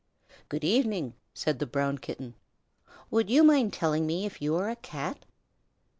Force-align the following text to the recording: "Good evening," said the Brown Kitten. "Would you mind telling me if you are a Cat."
"Good 0.49 0.63
evening," 0.63 1.13
said 1.35 1.59
the 1.59 1.67
Brown 1.67 1.99
Kitten. 1.99 2.33
"Would 3.11 3.29
you 3.29 3.43
mind 3.43 3.71
telling 3.71 4.07
me 4.07 4.25
if 4.25 4.41
you 4.41 4.55
are 4.55 4.67
a 4.71 4.75
Cat." 4.75 5.25